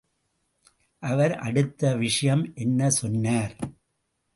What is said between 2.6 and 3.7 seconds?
என்ன சொன்னார்?